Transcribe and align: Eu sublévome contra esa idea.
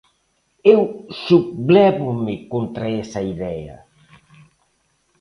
Eu 0.73 0.81
sublévome 1.25 2.35
contra 2.53 2.85
esa 3.01 3.21
idea. 3.33 3.75